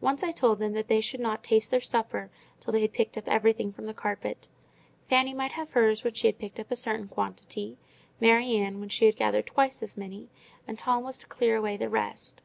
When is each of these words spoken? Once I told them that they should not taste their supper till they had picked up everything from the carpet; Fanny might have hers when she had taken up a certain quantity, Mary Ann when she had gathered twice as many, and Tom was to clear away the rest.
Once 0.00 0.24
I 0.24 0.32
told 0.32 0.58
them 0.58 0.72
that 0.72 0.88
they 0.88 1.00
should 1.00 1.20
not 1.20 1.44
taste 1.44 1.70
their 1.70 1.80
supper 1.80 2.28
till 2.58 2.72
they 2.72 2.80
had 2.82 2.92
picked 2.92 3.16
up 3.16 3.28
everything 3.28 3.70
from 3.70 3.86
the 3.86 3.94
carpet; 3.94 4.48
Fanny 5.00 5.32
might 5.32 5.52
have 5.52 5.70
hers 5.70 6.02
when 6.02 6.12
she 6.12 6.26
had 6.26 6.40
taken 6.40 6.64
up 6.66 6.72
a 6.72 6.76
certain 6.76 7.06
quantity, 7.06 7.78
Mary 8.20 8.56
Ann 8.56 8.80
when 8.80 8.88
she 8.88 9.06
had 9.06 9.14
gathered 9.14 9.46
twice 9.46 9.80
as 9.80 9.96
many, 9.96 10.28
and 10.66 10.76
Tom 10.76 11.04
was 11.04 11.16
to 11.18 11.28
clear 11.28 11.54
away 11.56 11.76
the 11.76 11.88
rest. 11.88 12.42